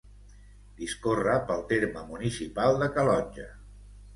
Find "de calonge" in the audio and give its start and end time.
2.81-3.47